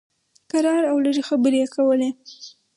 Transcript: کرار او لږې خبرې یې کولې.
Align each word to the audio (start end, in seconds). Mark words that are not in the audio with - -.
کرار 0.51 0.83
او 0.91 0.97
لږې 1.05 1.23
خبرې 1.29 1.57
یې 1.61 1.67
کولې. 1.75 2.09